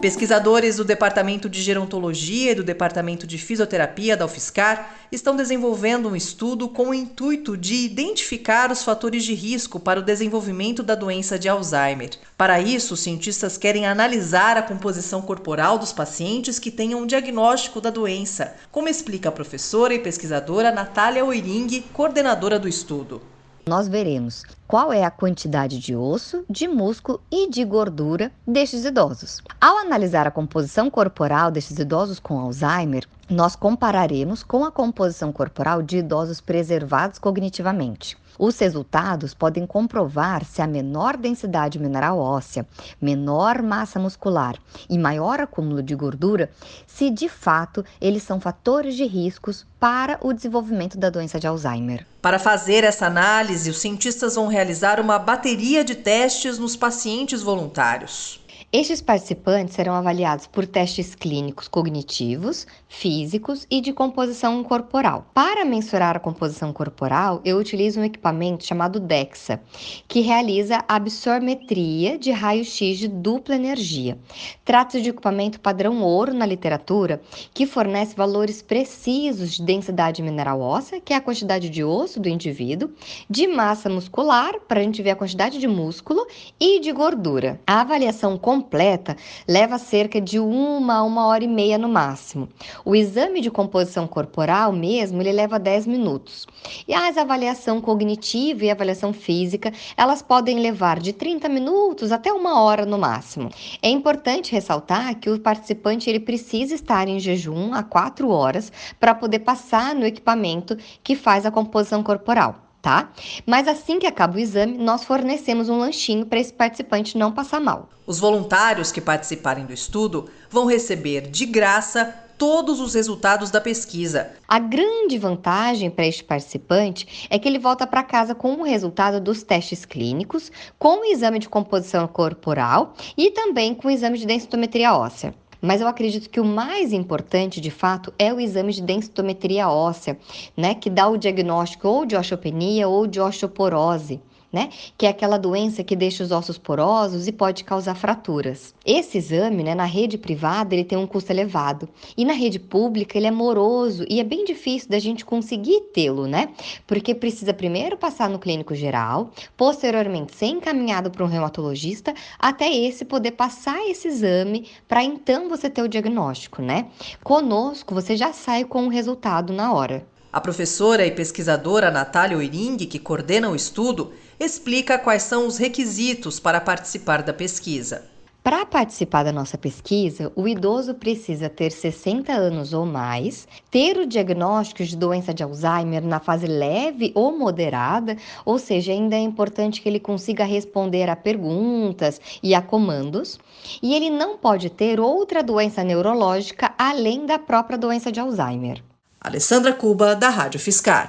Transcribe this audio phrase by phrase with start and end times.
[0.00, 6.14] Pesquisadores do Departamento de Gerontologia e do Departamento de Fisioterapia da UFSCar estão desenvolvendo um
[6.14, 11.36] estudo com o intuito de identificar os fatores de risco para o desenvolvimento da doença
[11.36, 12.10] de Alzheimer.
[12.36, 17.80] Para isso, os cientistas querem analisar a composição corporal dos pacientes que tenham um diagnóstico
[17.80, 23.20] da doença, como explica a professora e pesquisadora Natália Oiring, coordenadora do estudo
[23.68, 29.42] nós veremos qual é a quantidade de osso, de músculo e de gordura destes idosos.
[29.60, 35.82] Ao analisar a composição corporal destes idosos com Alzheimer, nós compararemos com a composição corporal
[35.82, 38.16] de idosos preservados cognitivamente.
[38.38, 42.66] Os resultados podem comprovar se a menor densidade mineral óssea,
[43.00, 44.56] menor massa muscular
[44.88, 46.48] e maior acúmulo de gordura,
[46.86, 52.06] se de fato eles são fatores de riscos para o desenvolvimento da doença de Alzheimer.
[52.22, 58.40] Para fazer essa análise, os cientistas vão realizar uma bateria de testes nos pacientes voluntários.
[58.70, 65.26] Estes participantes serão avaliados por testes clínicos cognitivos, físicos e de composição corporal.
[65.32, 69.62] Para mensurar a composição corporal, eu utilizo um equipamento chamado DEXA,
[70.06, 74.18] que realiza absormetria de raio-x de dupla energia.
[74.66, 77.22] Trata-se de equipamento padrão ouro na literatura,
[77.54, 82.28] que fornece valores precisos de densidade mineral óssea, que é a quantidade de osso do
[82.28, 82.90] indivíduo,
[83.30, 86.26] de massa muscular, para a gente ver a quantidade de músculo,
[86.60, 87.58] e de gordura.
[87.66, 92.48] A avaliação completa leva cerca de uma a uma hora e meia no máximo.
[92.84, 96.44] O exame de composição corporal mesmo, ele leva 10 minutos.
[96.86, 102.60] E as avaliação cognitiva e avaliação física, elas podem levar de 30 minutos até uma
[102.60, 103.48] hora no máximo.
[103.80, 109.14] É importante ressaltar que o participante ele precisa estar em jejum há 4 horas para
[109.14, 113.10] poder passar no equipamento que faz a composição corporal tá?
[113.46, 117.60] Mas assim que acaba o exame, nós fornecemos um lanchinho para esse participante não passar
[117.60, 117.88] mal.
[118.06, 124.30] Os voluntários que participarem do estudo vão receber de graça todos os resultados da pesquisa.
[124.46, 129.20] A grande vantagem para este participante é que ele volta para casa com o resultado
[129.20, 134.24] dos testes clínicos, com o exame de composição corporal e também com o exame de
[134.24, 135.34] densitometria óssea.
[135.60, 140.18] Mas eu acredito que o mais importante, de fato, é o exame de densitometria óssea,
[140.56, 144.20] né, que dá o diagnóstico ou de osteopenia ou de osteoporose
[144.52, 144.70] né?
[144.96, 148.74] Que é aquela doença que deixa os ossos porosos e pode causar fraturas.
[148.84, 151.88] Esse exame, né, na rede privada, ele tem um custo elevado.
[152.16, 156.26] E na rede pública, ele é moroso e é bem difícil da gente conseguir tê-lo,
[156.26, 156.48] né?
[156.86, 163.04] Porque precisa primeiro passar no clínico geral, posteriormente ser encaminhado para um reumatologista, até esse
[163.04, 166.86] poder passar esse exame para então você ter o diagnóstico, né?
[167.22, 170.06] Conosco, você já sai com o resultado na hora.
[170.30, 176.38] A professora e pesquisadora Natália Oiring, que coordena o estudo, explica quais são os requisitos
[176.38, 178.04] para participar da pesquisa.
[178.44, 184.06] Para participar da nossa pesquisa, o idoso precisa ter 60 anos ou mais, ter o
[184.06, 189.80] diagnóstico de doença de Alzheimer na fase leve ou moderada, ou seja, ainda é importante
[189.80, 193.38] que ele consiga responder a perguntas e a comandos,
[193.82, 198.82] e ele não pode ter outra doença neurológica além da própria doença de Alzheimer.
[199.20, 201.08] Alessandra Cuba, da Rádio Fiscar.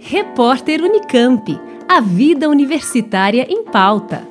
[0.00, 1.58] Repórter Unicamp.
[1.88, 4.29] A vida universitária em pauta.